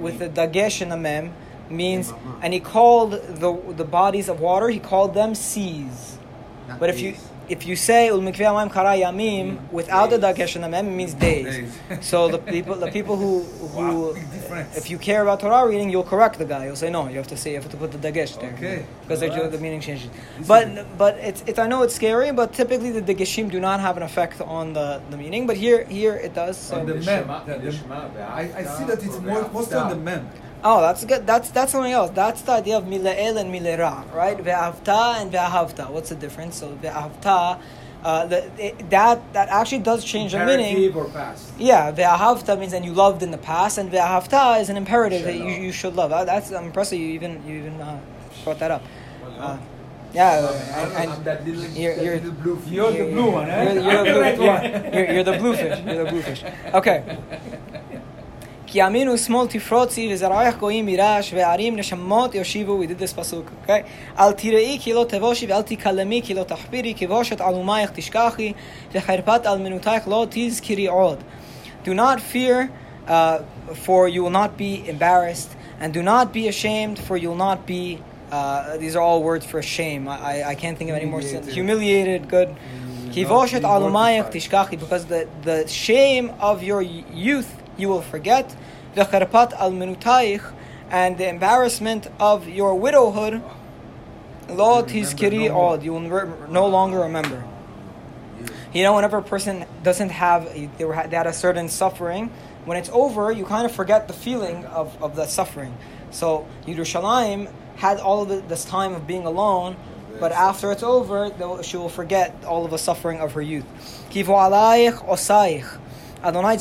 with, 0.00 0.18
the 0.18 0.28
dagesh 0.28 0.82
and 0.82 0.92
the 0.92 0.96
mem 0.96 1.32
means, 1.70 2.12
and 2.42 2.52
he 2.52 2.60
called 2.60 3.12
the 3.12 3.72
the 3.72 3.84
bodies 3.84 4.28
of 4.28 4.40
water. 4.40 4.68
He 4.68 4.80
called 4.80 5.14
them 5.14 5.34
seas. 5.34 6.18
Not 6.68 6.80
But 6.80 6.90
if 6.90 7.00
you. 7.00 7.14
If 7.48 7.66
you 7.66 7.76
say 7.76 8.08
ul 8.10 8.20
mikveh 8.20 8.46
hamayim 8.46 8.72
kara 8.72 8.94
yamim 8.96 9.58
without 9.70 10.10
the 10.10 10.18
Days. 10.18 10.36
dagesh 10.36 10.54
and 10.56 10.64
the 10.64 10.68
mem, 10.68 10.88
it 10.88 10.90
means 10.92 11.14
days. 11.14 11.44
Days. 11.44 11.78
so 12.10 12.28
the 12.28 12.38
people 12.38 12.74
the 12.76 12.90
people 12.90 13.16
who 13.16 13.42
who 13.60 13.66
Wow, 13.72 14.10
uh, 14.10 14.64
if 14.76 14.90
you 14.90 14.98
care 14.98 15.22
about 15.22 15.40
Torah 15.40 15.66
reading, 15.66 15.88
you'll 15.88 16.04
correct 16.04 16.38
the 16.38 16.44
guy. 16.44 16.66
You'll 16.66 16.76
say 16.76 16.90
no, 16.90 17.08
you 17.08 17.16
have 17.16 17.26
to 17.28 17.36
say 17.36 17.50
you 17.52 17.60
have 17.60 17.70
to 17.70 17.76
put 17.76 17.90
the 17.90 17.98
dagesh 17.98 18.38
there. 18.40 18.52
Okay. 18.54 18.84
Because 19.02 19.20
they 19.20 19.30
do 19.30 19.48
the 19.48 19.58
meaning 19.58 19.80
changes. 19.80 20.10
This 20.38 20.46
But 20.46 20.68
is- 20.68 20.86
but 20.98 21.14
it's 21.18 21.42
it's 21.46 21.58
I 21.58 21.66
know 21.66 21.82
it's 21.82 21.94
scary, 21.94 22.32
but 22.32 22.52
typically 22.52 22.90
the 22.90 23.02
dageshim 23.02 23.50
do 23.50 23.60
not 23.60 23.80
have 23.80 23.96
an 23.96 24.02
effect 24.02 24.40
on 24.42 24.72
the, 24.74 25.00
the 25.10 25.16
meaning. 25.16 25.46
But 25.46 25.56
here 25.56 25.84
here 25.84 26.14
it 26.16 26.34
does. 26.34 26.56
So. 26.58 26.80
On 26.80 26.86
the 26.86 26.94
the 26.94 27.04
mem. 27.06 27.26
The- 27.46 27.58
the 27.58 27.70
the- 27.70 28.22
I, 28.22 28.42
I 28.60 28.62
see 28.64 28.84
that 28.84 29.02
it's 29.02 29.18
more 29.20 29.48
mostly 29.52 29.76
on 29.76 29.88
the 29.88 29.96
Haftarah. 29.96 30.02
mem. 30.02 30.30
Oh, 30.64 30.80
that's 30.80 31.04
good. 31.04 31.26
That's 31.26 31.50
that's 31.50 31.72
something 31.72 31.92
else. 31.92 32.10
That's 32.10 32.42
the 32.42 32.52
idea 32.52 32.76
of 32.78 32.84
mila'el 32.84 33.36
and 33.40 33.52
milera, 33.52 34.10
right? 34.14 34.38
Ve'avta 34.38 35.20
and 35.20 35.32
ve'ahavta. 35.32 35.90
What's 35.90 36.10
the 36.10 36.14
difference? 36.14 36.56
So 36.56 36.68
ve'ahavta, 36.82 37.58
uh, 38.04 38.26
the, 38.26 38.48
it, 38.64 38.88
that 38.90 39.20
that 39.32 39.48
actually 39.48 39.80
does 39.80 40.04
change 40.04 40.32
the 40.32 40.38
meaning. 40.38 40.76
Imperative 40.76 40.96
or 40.96 41.08
past. 41.08 41.52
Yeah, 41.58 41.90
ve'ahavta 41.90 42.56
means 42.58 42.72
and 42.74 42.84
you 42.84 42.92
loved 42.92 43.24
in 43.24 43.32
the 43.32 43.38
past, 43.38 43.78
and 43.78 43.90
ve'ahavta 43.90 44.60
is 44.60 44.68
an 44.70 44.76
imperative 44.76 45.24
that 45.24 45.34
you, 45.36 45.46
you 45.48 45.72
should 45.72 45.96
love. 45.96 46.10
That, 46.10 46.26
that's 46.26 46.52
I'm 46.52 46.66
impressed 46.66 46.90
that 46.90 46.98
you 46.98 47.08
even 47.08 47.44
you 47.44 47.56
even 47.56 47.80
uh, 47.80 47.98
brought 48.44 48.60
that 48.60 48.70
up. 48.70 48.82
Uh, 49.38 49.58
yeah, 50.14 50.46
I'm, 50.76 50.92
and, 50.92 51.12
and 51.14 51.24
that 51.24 51.44
little, 51.44 51.64
you're- 51.64 51.94
that 51.96 52.04
you're- 52.04 52.20
little 52.20 52.32
blue 52.32 52.56
fish. 52.60 52.70
You're 52.70 52.92
the 52.92 53.04
blue 53.10 53.30
one, 53.32 53.48
eh? 53.50 53.72
You're, 53.72 53.82
you're, 53.82 54.04
the 54.04 54.12
the 54.14 54.20
red 54.20 54.36
blue, 54.36 54.46
one. 54.46 54.62
you're, 54.62 54.92
you're, 55.06 55.12
you're 55.14 55.24
the 55.24 55.38
bluefish. 55.38 55.84
You're 55.86 56.04
the 56.04 56.10
bluefish. 56.10 56.44
Okay. 56.74 57.18
Ki 58.72 58.78
aminu 58.80 59.18
small 59.18 59.48
tifrotzi 59.48 60.08
v'zarayach 60.08 60.58
goyim 60.58 60.86
mirash 60.86 61.30
ve'arim 61.36 61.74
neshamot 61.76 62.32
yoshivu. 62.32 62.78
We 62.78 62.86
did 62.86 62.98
this 62.98 63.12
pasuk, 63.12 63.46
okay? 63.64 63.84
Al 64.16 64.32
tirei 64.32 64.80
ki 64.80 64.94
lo 64.94 65.04
tevoshi 65.04 65.46
ve'al 65.46 65.62
tikalemi 65.62 66.22
ki 66.22 66.32
lo 66.32 66.46
tahpiri 66.46 66.96
ki 66.96 67.06
voshet 67.06 67.36
alumayach 67.36 67.94
tishkachi 67.94 68.54
ve'cherpat 68.94 69.44
al 69.44 69.58
minutach 69.58 70.06
lo. 70.06 70.24
Do 71.84 71.92
not 71.92 72.22
fear, 72.22 72.72
uh, 73.06 73.42
for 73.74 74.08
you 74.08 74.22
will 74.22 74.30
not 74.30 74.56
be 74.56 74.88
embarrassed, 74.88 75.54
and 75.78 75.92
do 75.92 76.02
not 76.02 76.32
be 76.32 76.48
ashamed, 76.48 76.98
for 76.98 77.18
you 77.18 77.28
will 77.28 77.36
not 77.36 77.66
be. 77.66 78.00
Uh, 78.30 78.78
these 78.78 78.96
are 78.96 79.02
all 79.02 79.22
words 79.22 79.44
for 79.44 79.60
shame. 79.60 80.08
I, 80.08 80.16
I, 80.16 80.48
I 80.48 80.54
can't 80.54 80.78
think 80.78 80.88
of 80.88 80.96
any 80.96 81.04
more. 81.04 81.20
Humiliated, 81.20 82.26
good. 82.26 82.56
Kivoshet 83.10 83.60
because 84.80 85.04
the, 85.04 85.28
the 85.42 85.68
shame 85.68 86.32
of 86.40 86.62
your 86.62 86.80
youth 86.80 87.62
you 87.76 87.88
will 87.88 88.02
forget, 88.02 88.54
the 88.94 89.02
kharpat 89.02 89.52
al 89.54 89.72
minutaich 89.72 90.42
and 90.90 91.16
the 91.16 91.28
embarrassment 91.28 92.08
of 92.20 92.48
your 92.48 92.74
widowhood, 92.74 93.42
lo 94.48 94.82
tizkiri 94.82 95.50
od, 95.50 95.82
you 95.82 95.92
will 95.92 96.48
no 96.48 96.66
longer 96.66 97.00
remember. 97.00 97.42
You 98.74 98.82
know, 98.82 98.94
whenever 98.94 99.18
a 99.18 99.22
person 99.22 99.64
doesn't 99.82 100.10
have, 100.10 100.52
they, 100.78 100.84
were, 100.84 100.94
they 101.08 101.16
had 101.16 101.26
a 101.26 101.32
certain 101.32 101.68
suffering, 101.68 102.30
when 102.64 102.78
it's 102.78 102.90
over, 102.90 103.32
you 103.32 103.44
kind 103.44 103.66
of 103.66 103.72
forget 103.72 104.06
the 104.06 104.14
feeling 104.14 104.64
of, 104.66 105.02
of 105.02 105.16
the 105.16 105.26
suffering. 105.26 105.76
So 106.10 106.46
Yerushalayim 106.66 107.50
had 107.76 107.98
all 107.98 108.22
of 108.22 108.28
the, 108.28 108.40
this 108.40 108.64
time 108.64 108.94
of 108.94 109.06
being 109.06 109.26
alone, 109.26 109.76
but 110.20 110.32
after 110.32 110.70
it's 110.70 110.82
over, 110.82 111.30
she 111.62 111.76
will 111.76 111.88
forget 111.88 112.44
all 112.46 112.64
of 112.64 112.70
the 112.70 112.78
suffering 112.78 113.20
of 113.20 113.32
her 113.32 113.42
youth. 113.42 113.64
Adonai 116.24 116.56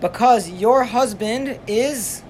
because 0.00 0.50
your 0.50 0.84
husband 0.84 1.60
is 1.66 2.22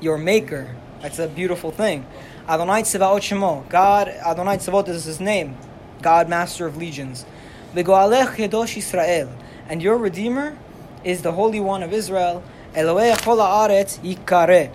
your 0.00 0.18
maker. 0.18 0.76
That's 1.00 1.18
a 1.18 1.28
beautiful 1.28 1.70
thing. 1.70 2.06
Adonai 2.48 2.82
Tzevaot 2.82 3.20
Shemo. 3.20 3.68
God, 3.68 4.08
Adonai 4.08 4.58
Tzevot 4.58 4.88
is 4.88 5.04
his 5.04 5.18
name. 5.20 5.56
God, 6.02 6.28
master 6.28 6.66
of 6.66 6.76
legions. 6.76 7.26
Yisrael. 7.74 9.32
And 9.68 9.82
your 9.82 9.96
Redeemer 9.96 10.56
is 11.02 11.22
the 11.22 11.32
Holy 11.32 11.60
One 11.60 11.82
of 11.82 11.92
Israel. 11.92 12.42
Elohei 12.74 13.20
Kol 13.22 13.38
Haaretz 13.38 13.98
Yikare. 14.00 14.70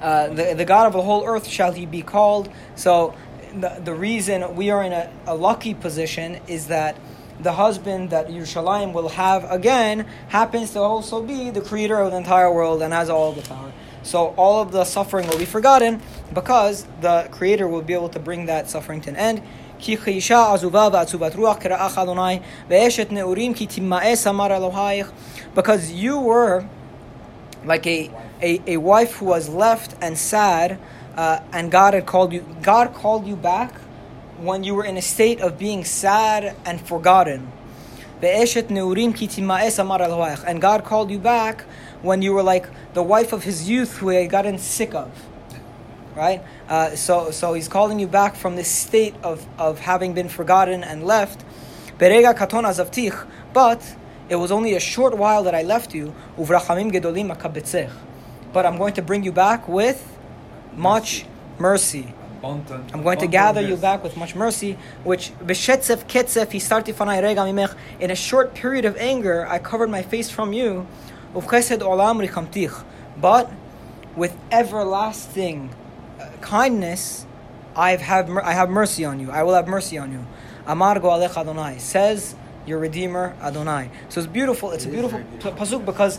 Uh, 0.00 0.28
the, 0.28 0.54
the 0.56 0.64
God 0.64 0.88
of 0.88 0.94
the 0.94 1.02
whole 1.02 1.24
earth 1.24 1.46
shall 1.46 1.72
he 1.72 1.86
be 1.86 2.02
called. 2.02 2.48
So, 2.74 3.14
the, 3.53 3.81
the 3.83 3.93
reason 3.93 4.55
we 4.55 4.69
are 4.69 4.83
in 4.83 4.93
a, 4.93 5.11
a 5.25 5.35
lucky 5.35 5.73
position 5.73 6.39
is 6.47 6.67
that 6.67 6.97
the 7.39 7.53
husband 7.53 8.09
that 8.09 8.27
Yerushalayim 8.29 8.93
will 8.93 9.09
have 9.09 9.49
again 9.51 10.07
happens 10.29 10.71
to 10.71 10.79
also 10.79 11.21
be 11.21 11.49
the 11.49 11.61
creator 11.61 11.99
of 11.99 12.11
the 12.11 12.17
entire 12.17 12.51
world 12.51 12.81
and 12.81 12.93
has 12.93 13.09
all 13.09 13.31
the 13.31 13.43
power. 13.43 13.71
So, 14.03 14.33
all 14.37 14.61
of 14.61 14.71
the 14.71 14.85
suffering 14.85 15.27
will 15.27 15.37
be 15.37 15.45
forgotten 15.45 16.01
because 16.33 16.87
the 17.01 17.27
creator 17.31 17.67
will 17.67 17.81
be 17.81 17.93
able 17.93 18.09
to 18.09 18.19
bring 18.19 18.45
that 18.45 18.69
suffering 18.69 19.01
to 19.01 19.09
an 19.09 19.15
end. 19.15 19.41
כי 19.79 19.97
כאישה 19.97 20.53
עזובה 20.53 20.87
ועצובת 20.91 21.35
רוח 21.35 21.57
כרעך 21.59 21.97
אדוני 21.97 22.39
ואשת 22.69 23.11
נעורים 23.11 23.53
כי 23.53 23.67
תימאס 23.67 24.27
אמר 24.27 24.57
אלוהיך 24.57 25.11
because 25.55 25.91
you 25.91 26.17
were 26.17 26.63
like 27.65 27.85
a, 27.85 28.09
a, 28.41 28.61
a 28.67 28.77
wife 28.77 29.17
who 29.17 29.25
was 29.25 29.49
left 29.49 29.95
and 30.01 30.17
sad 30.17 30.77
uh, 31.16 31.40
and 31.52 31.70
God 31.70 31.94
had 31.94 32.06
called 32.06 32.32
you 32.32 32.44
God 32.62 32.94
called 32.94 33.26
you 33.26 33.36
back 33.36 33.74
when 34.38 34.64
you 34.64 34.74
were 34.74 34.84
in 34.84 34.96
a 34.96 35.02
state 35.02 35.40
of 35.40 35.58
being 35.58 35.84
sad 35.84 36.56
and 36.64 36.80
forgotten. 36.80 37.52
And 40.46 40.60
God 40.60 40.84
called 40.84 41.10
you 41.10 41.18
back 41.18 41.62
when 42.02 42.22
you 42.22 42.32
were 42.32 42.42
like 42.42 42.68
the 42.94 43.02
wife 43.02 43.32
of 43.32 43.44
his 43.44 43.68
youth 43.68 43.98
who 43.98 44.10
he 44.10 44.16
had 44.16 44.30
gotten 44.30 44.58
sick 44.58 44.94
of 44.94 45.10
right? 46.14 46.42
Uh, 46.68 46.94
so 46.94 47.30
so 47.30 47.54
he's 47.54 47.68
calling 47.68 47.98
you 47.98 48.06
back 48.06 48.36
from 48.36 48.56
this 48.56 48.68
state 48.68 49.14
of, 49.22 49.46
of 49.58 49.78
having 49.80 50.12
been 50.12 50.28
forgotten 50.28 50.84
and 50.84 51.04
left. 51.04 51.44
But 51.98 52.10
it 54.28 54.36
was 54.36 54.52
only 54.52 54.74
a 54.74 54.80
short 54.80 55.16
while 55.16 55.42
that 55.44 55.54
I 55.54 55.62
left 55.62 55.94
you. 55.94 56.14
But 58.52 58.66
I'm 58.66 58.78
going 58.78 58.94
to 58.94 59.02
bring 59.02 59.24
you 59.24 59.32
back 59.32 59.68
with 59.68 60.11
much 60.76 61.26
mercy. 61.58 62.14
I'm 62.44 63.02
going 63.04 63.18
to 63.18 63.28
gather 63.28 63.60
you 63.60 63.76
back 63.76 64.02
with 64.02 64.16
much 64.16 64.34
mercy, 64.34 64.76
which 65.04 65.30
b'shetzef 65.38 66.06
ketzef 66.08 66.46
hisarti 66.46 66.92
fanai 66.92 67.22
rega 67.22 67.42
mimech. 67.42 67.76
In 68.00 68.10
a 68.10 68.16
short 68.16 68.52
period 68.54 68.84
of 68.84 68.96
anger, 68.96 69.46
I 69.46 69.58
covered 69.60 69.90
my 69.90 70.02
face 70.02 70.28
from 70.28 70.52
you. 70.52 70.86
Uvchesed 71.34 71.78
olam 71.78 72.26
richamtich. 72.26 72.84
But 73.20 73.52
with 74.16 74.36
everlasting 74.50 75.74
uh, 76.18 76.30
kindness, 76.40 77.26
I've 77.76 78.02
I 78.02 78.52
have 78.52 78.70
mercy 78.70 79.04
on 79.04 79.20
you. 79.20 79.30
I 79.30 79.44
will 79.44 79.54
have 79.54 79.68
mercy 79.68 79.96
on 79.96 80.10
you. 80.10 80.26
Amar 80.66 80.96
goalech 80.96 81.36
Adonai 81.36 81.78
says 81.78 82.34
your 82.66 82.78
Redeemer 82.78 83.36
Adonai. 83.40 83.90
So 84.08 84.20
it's 84.20 84.26
beautiful. 84.26 84.72
It's 84.72 84.84
a 84.84 84.88
is 84.88 84.92
beautiful 84.92 85.18
very 85.18 85.30
p- 85.30 85.38
beautiful. 85.50 85.78
pasuk 85.80 85.86
because 85.86 86.18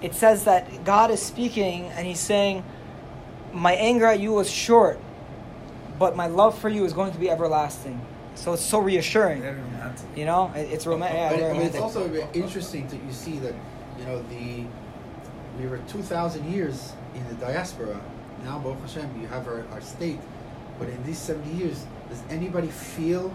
it 0.00 0.14
says 0.14 0.44
that 0.44 0.84
God 0.84 1.10
is 1.10 1.20
speaking 1.20 1.86
and 1.86 2.06
He's 2.06 2.20
saying, 2.20 2.64
"My 3.52 3.72
anger 3.74 4.06
at 4.06 4.20
you 4.20 4.32
was 4.32 4.50
short, 4.50 4.98
but 5.98 6.16
my 6.16 6.26
love 6.26 6.58
for 6.58 6.68
you 6.68 6.84
is 6.84 6.92
going 6.92 7.12
to 7.12 7.18
be 7.18 7.30
everlasting." 7.30 8.00
So 8.34 8.52
it's 8.52 8.62
so 8.64 8.78
reassuring. 8.78 9.42
Very 9.42 9.56
romantic. 9.60 10.06
You 10.16 10.24
know, 10.24 10.50
It- 10.54 10.70
it's 10.72 10.86
romantic. 10.86 11.18
Yeah, 11.18 11.30
But 11.30 11.38
very 11.40 11.50
I 11.50 11.52
mean, 11.58 11.62
it's 11.66 11.76
also 11.78 12.10
interesting 12.32 12.86
that 12.88 13.02
you 13.04 13.12
see 13.12 13.38
that, 13.40 13.54
you 13.98 14.04
know, 14.06 14.22
the 14.30 14.64
we 15.60 15.66
were 15.68 15.78
two 15.88 16.02
thousand 16.02 16.50
years 16.50 16.92
in 17.14 17.26
the 17.28 17.34
diaspora. 17.34 18.00
Now, 18.44 18.58
Baruch 18.58 18.80
Hashem, 18.82 19.20
you 19.20 19.26
have 19.28 19.46
our, 19.46 19.64
our 19.72 19.80
state. 19.82 20.18
But 20.78 20.88
in 20.88 21.02
these 21.04 21.18
seventy 21.18 21.50
years, 21.52 21.84
does 22.08 22.22
anybody 22.30 22.68
feel 22.68 23.30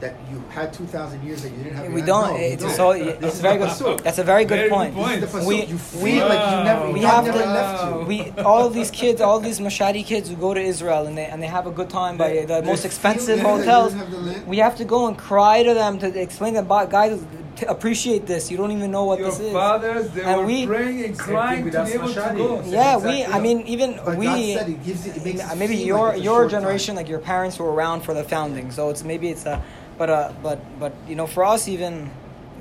that 0.00 0.16
you 0.30 0.42
had 0.50 0.72
two 0.72 0.86
thousand 0.86 1.22
years 1.24 1.42
that 1.42 1.50
you 1.52 1.58
didn't 1.64 1.76
have? 1.76 1.86
we 1.92 1.98
your 2.00 2.06
don't. 2.06 2.30
No, 2.34 2.36
you 2.36 2.44
it's 2.54 2.62
don't. 2.62 2.76
so. 2.76 2.92
This 2.94 3.34
is 3.34 3.40
very 3.40 3.58
good. 3.58 3.98
That's 4.00 4.18
a 4.18 4.24
very 4.24 4.44
good 4.44 4.56
Very 4.58 4.68
good 4.68 4.74
point. 4.74 4.94
point. 4.94 5.20
This 5.20 5.34
is 5.34 5.40
the. 5.42 5.48
We 5.48 5.64
you 5.64 5.78
feel 5.78 6.02
we 6.02 6.22
like 6.22 6.58
you 6.58 6.64
never. 6.64 6.90
we 6.90 7.00
have 7.00 7.24
never 7.24 7.38
to. 7.38 7.44
left 7.46 7.84
you. 7.84 8.06
We 8.06 8.30
all 8.42 8.68
these 8.70 8.90
kids, 8.90 9.20
all 9.20 9.40
these 9.40 9.60
Mashadi 9.60 10.04
kids 10.04 10.28
who 10.28 10.36
go 10.36 10.52
to 10.54 10.60
Israel 10.60 11.06
and 11.06 11.16
they 11.16 11.26
and 11.26 11.42
they 11.42 11.46
have 11.46 11.66
a 11.66 11.70
good 11.70 11.90
time 11.90 12.16
by 12.16 12.30
the 12.40 12.46
They 12.46 12.62
most 12.62 12.84
expensive 12.84 13.40
hotels. 13.40 13.92
have. 13.94 14.46
We 14.46 14.58
have 14.58 14.76
to 14.76 14.84
go 14.84 15.06
and 15.08 15.16
cry 15.16 15.62
to 15.62 15.74
them 15.74 15.98
to 16.00 16.06
explain 16.20 16.54
that 16.54 16.68
guys 16.90 17.24
to 17.56 17.70
appreciate 17.70 18.26
this. 18.26 18.50
You 18.50 18.56
don't 18.56 18.72
even 18.72 18.90
know 18.90 19.04
what 19.04 19.20
Your 19.20 19.30
this 19.30 19.38
is. 19.38 19.52
fathers, 19.52 20.10
they 20.10 20.22
And 20.22 20.40
were 20.40 20.46
we- 20.46 20.66
praying 20.66 21.04
and 21.04 21.16
Same 21.16 21.24
crying 21.26 21.64
to 21.66 21.70
be 21.70 21.76
us 21.76 21.94
able 21.94 22.08
to 22.08 22.14
go. 22.36 22.54
Yeah, 22.66 22.96
Exactly. 22.96 23.10
we. 23.12 23.24
I 23.26 23.38
mean, 23.38 23.60
even 23.74 24.00
But 24.04 24.16
we. 24.16 24.54
Said 24.54 24.68
it 24.70 24.82
gives 24.84 25.06
it, 25.06 25.16
it 25.18 25.24
makes 25.24 25.54
maybe 25.54 25.76
feel 25.76 25.86
your 25.86 26.08
like 26.08 26.22
your 26.24 26.34
short 26.40 26.50
time. 26.50 26.60
generation, 26.62 26.96
like 26.96 27.08
your 27.08 27.20
parents 27.20 27.56
were 27.60 27.70
around 27.72 28.00
for 28.02 28.12
the 28.12 28.24
founding, 28.24 28.72
so 28.72 28.90
it's 28.90 29.04
maybe 29.04 29.28
it's 29.28 29.46
a, 29.46 29.62
but 29.97 30.09
uh, 30.09 30.31
but 30.41 30.59
but 30.79 30.93
you 31.07 31.15
know, 31.15 31.27
for 31.27 31.43
us 31.43 31.67
even, 31.67 32.09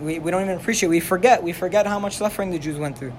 we, 0.01 0.19
we 0.19 0.31
don't 0.31 0.43
even 0.43 0.57
appreciate. 0.57 0.89
We 0.89 1.01
forget. 1.01 1.43
We 1.43 1.53
forget 1.53 1.87
how 1.87 1.99
much 1.99 2.17
suffering 2.17 2.51
the 2.51 2.59
Jews 2.59 2.79
went 2.79 2.99
through. 2.99 3.13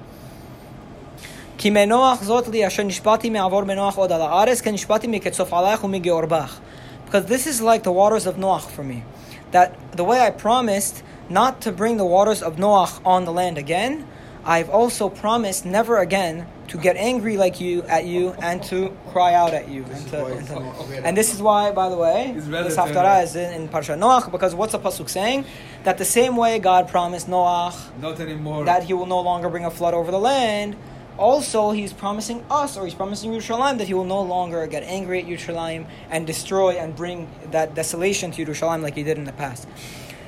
כי 1.57 1.69
מנוח 1.69 2.23
זאת 2.23 2.47
לי 2.47 2.67
אשר 2.67 2.83
נשבעתי 2.83 3.29
מעבור 3.29 3.61
בנוח 3.61 3.97
עוד 3.97 4.11
על 4.11 4.21
הארץ, 4.21 4.61
כי 4.61 4.71
נשבעתי 4.71 5.07
מקצוף 5.07 5.53
עלייך 5.53 5.83
ומגאור 5.83 6.25
בך. 6.25 6.59
Because 7.05 7.25
this 7.25 7.47
is 7.47 7.61
like 7.61 7.83
the 7.83 7.91
waters 7.91 8.25
of 8.25 8.37
Noach 8.37 8.69
for 8.69 8.83
me. 8.83 9.03
That 9.51 9.73
the 9.97 10.03
way 10.03 10.19
I 10.21 10.29
promised 10.29 11.03
not 11.29 11.61
to 11.61 11.71
bring 11.71 11.97
the 11.97 12.05
waters 12.05 12.41
of 12.41 12.55
Noach 12.55 13.01
on 13.05 13.25
the 13.25 13.31
land 13.31 13.57
again, 13.57 14.05
I've 14.46 14.68
also 14.70 15.08
promised 15.08 15.64
never 15.64 15.98
again 15.98 16.46
to 16.68 16.78
get 16.78 16.96
angry 16.96 17.36
like 17.36 17.60
you 17.60 17.82
at 17.84 18.04
you 18.04 18.32
and 18.42 18.62
to 18.64 18.94
cry 19.10 19.34
out 19.34 19.54
at 19.54 19.68
you. 19.68 19.84
And, 19.84 20.08
to, 20.08 20.24
and, 20.26 20.46
to- 20.48 21.02
and 21.04 21.16
this 21.16 21.32
is 21.32 21.40
why, 21.40 21.70
by 21.72 21.88
the 21.88 21.96
way, 21.96 22.32
this 22.34 22.44
relative, 22.46 22.76
haftarah 22.76 23.22
is 23.22 23.36
in, 23.36 23.52
in 23.54 23.68
Parsha 23.68 23.98
Noach, 23.98 24.30
because 24.30 24.54
what's 24.54 24.72
the 24.72 24.78
pasuk 24.78 25.08
saying? 25.08 25.44
That 25.84 25.98
the 25.98 26.04
same 26.04 26.36
way 26.36 26.58
God 26.58 26.88
promised 26.88 27.28
Noach 27.28 27.76
Not 28.00 28.20
anymore. 28.20 28.64
that 28.64 28.84
he 28.84 28.92
will 28.92 29.06
no 29.06 29.20
longer 29.20 29.48
bring 29.48 29.64
a 29.64 29.70
flood 29.70 29.94
over 29.94 30.10
the 30.10 30.18
land. 30.18 30.76
Also, 31.16 31.70
he's 31.70 31.92
promising 31.92 32.44
us, 32.50 32.76
or 32.76 32.84
he's 32.84 32.94
promising 32.94 33.30
Yerushalayim, 33.30 33.78
that 33.78 33.86
he 33.86 33.94
will 33.94 34.04
no 34.04 34.20
longer 34.20 34.66
get 34.66 34.82
angry 34.82 35.20
at 35.20 35.26
Yerushalayim 35.26 35.86
and 36.10 36.26
destroy 36.26 36.72
and 36.72 36.96
bring 36.96 37.30
that 37.52 37.74
desolation 37.74 38.32
to 38.32 38.44
Yerushalayim 38.44 38.82
like 38.82 38.94
he 38.96 39.04
did 39.04 39.16
in 39.16 39.24
the 39.24 39.32
past. 39.32 39.68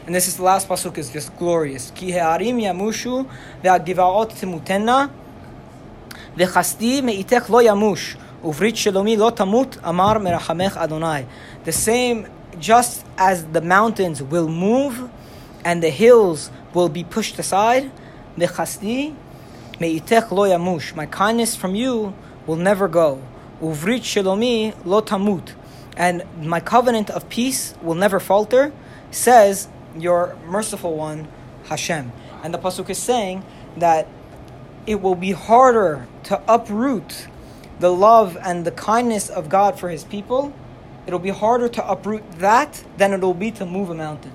And 0.07 0.15
this 0.15 0.29
is 0.29 0.37
the 0.37 0.45
last 0.45 0.69
pasuk 0.69 0.99
is 0.99 1.11
just 1.11 1.37
glorious. 1.37 1.91
Ki 1.91 2.13
he'arim 2.13 2.61
yamushu 2.61 3.29
ve'agivaot 3.65 4.31
timutenna 4.31 5.11
ve'chasdi 6.37 7.03
me'itech 7.03 7.49
lo 7.49 7.61
yamush 7.61 8.17
uvrit 8.41 8.75
shelomi 8.75 9.19
lo 9.19 9.33
tamut 9.33 9.81
amar 9.83 10.19
merachamech 10.21 10.77
Adonai. 10.77 11.27
The 11.65 11.73
same, 11.73 12.29
just 12.61 13.05
as 13.19 13.47
the 13.47 13.61
mountains 13.61 14.23
will 14.23 14.49
move 14.49 15.11
and 15.65 15.83
the 15.83 15.91
hills 15.91 16.53
will 16.73 16.89
be 16.89 17.03
pushed 17.03 17.37
aside, 17.41 17.91
ve'chasdi 18.39 19.13
me'itech 19.81 20.31
lo 20.31 20.45
yamush. 20.45 20.95
My 20.95 21.07
kindness 21.07 21.57
from 21.57 21.75
you 21.75 22.15
will 22.47 22.55
never 22.55 22.87
go. 22.87 23.21
Uvrit 23.61 24.03
shelomi 24.03 24.73
lo 24.85 25.01
tamut. 25.03 25.55
And 25.97 26.23
my 26.41 26.61
covenant 26.61 27.11
of 27.11 27.29
peace 27.29 27.75
will 27.83 27.97
never 27.97 28.21
falter, 28.21 28.73
says 29.11 29.67
your 30.01 30.37
merciful 30.47 30.97
one, 30.97 31.29
Hashem. 31.65 32.13
And 32.43 32.53
the 32.53 32.59
Pasuk 32.59 32.91
is 32.91 32.99
saying 32.99 33.45
that 33.77 34.07
it 34.87 35.01
will 35.03 35.15
be 35.15 35.33
harder 35.33 36.07
to 36.25 36.41
uproot 36.49 37.27
the 37.81 37.93
love 37.93 38.37
and 38.41 38.65
the 38.65 38.71
kindness 38.71 39.29
of 39.29 39.49
God 39.49 39.79
for 39.79 39.89
his 39.89 40.05
people. 40.05 40.55
It'll 41.07 41.19
be 41.19 41.31
harder 41.31 41.69
to 41.69 41.91
uproot 41.91 42.23
that 42.39 42.83
than 42.97 43.13
it'll 43.13 43.35
be 43.35 43.51
to 43.53 43.67
move 43.67 43.91
a 43.91 43.95
mountain. 43.95 44.33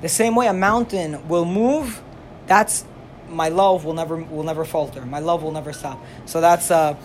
The 0.00 0.08
same 0.08 0.34
way 0.34 0.46
a 0.46 0.52
mountain 0.52 1.26
will 1.28 1.44
move, 1.44 2.02
that's 2.46 2.84
my 3.28 3.48
love 3.48 3.84
will 3.84 3.94
never 3.94 4.16
will 4.16 4.42
never 4.42 4.64
falter. 4.64 5.04
My 5.04 5.18
love 5.18 5.42
will 5.42 5.52
never 5.52 5.72
stop. 5.72 6.02
So 6.26 6.40
that's 6.40 6.70
a, 6.70 6.96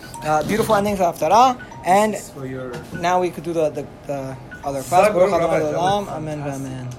beautiful 0.48 0.76
ending 0.76 0.96
to 0.98 1.04
Haftarah. 1.04 1.62
And 1.86 2.16
your 2.50 2.74
now 2.94 3.20
we 3.20 3.30
could 3.30 3.44
do 3.44 3.54
the, 3.54 3.70
the, 3.70 3.88
the 4.08 4.38
other 4.64 4.82
class. 4.84 4.90
Baruch 4.90 5.14
Baruch 5.14 5.34
Adonai 5.34 5.60
Rabbi, 5.60 5.60
that 5.60 5.74
was 5.74 6.08
Olam. 6.08 6.12
Amen. 6.12 6.42
Amen. 6.42 6.90